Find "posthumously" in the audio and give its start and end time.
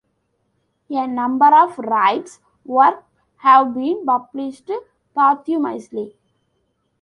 5.13-6.15